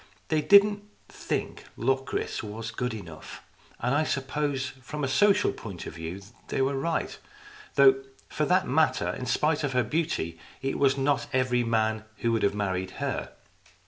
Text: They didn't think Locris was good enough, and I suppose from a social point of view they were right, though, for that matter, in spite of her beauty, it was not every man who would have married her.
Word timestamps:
They 0.29 0.41
didn't 0.41 0.81
think 1.09 1.65
Locris 1.77 2.41
was 2.41 2.71
good 2.71 2.95
enough, 2.95 3.43
and 3.79 3.93
I 3.93 4.03
suppose 4.03 4.69
from 4.81 5.03
a 5.03 5.07
social 5.07 5.51
point 5.51 5.85
of 5.85 5.93
view 5.93 6.23
they 6.47 6.59
were 6.59 6.75
right, 6.75 7.19
though, 7.75 8.03
for 8.27 8.45
that 8.45 8.67
matter, 8.67 9.09
in 9.09 9.27
spite 9.27 9.63
of 9.63 9.73
her 9.73 9.83
beauty, 9.83 10.39
it 10.59 10.79
was 10.79 10.97
not 10.97 11.27
every 11.31 11.63
man 11.63 12.03
who 12.17 12.31
would 12.31 12.41
have 12.41 12.55
married 12.55 12.93
her. 12.97 13.33